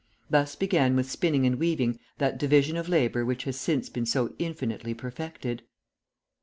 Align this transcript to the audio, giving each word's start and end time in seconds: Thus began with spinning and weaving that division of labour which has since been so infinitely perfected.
Thus 0.31 0.55
began 0.55 0.95
with 0.95 1.11
spinning 1.11 1.45
and 1.45 1.57
weaving 1.59 1.99
that 2.17 2.39
division 2.39 2.75
of 2.75 2.89
labour 2.89 3.23
which 3.23 3.43
has 3.43 3.55
since 3.55 3.87
been 3.87 4.07
so 4.07 4.33
infinitely 4.39 4.95
perfected. 4.95 5.61